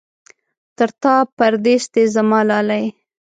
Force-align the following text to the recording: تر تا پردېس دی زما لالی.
تر 0.77 0.89
تا 1.01 1.15
پردېس 1.37 1.83
دی 1.93 2.03
زما 2.15 2.39
لالی. 2.49 2.83